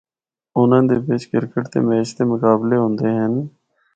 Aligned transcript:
اُناں 0.57 0.83
دے 0.87 0.97
بچ 1.05 1.23
کرکٹ 1.31 1.63
دے 1.71 1.79
میچ 1.87 2.09
دے 2.17 2.23
مقابلے 2.31 2.75
ہوندے 2.79 3.09
ہن۔ 3.17 3.33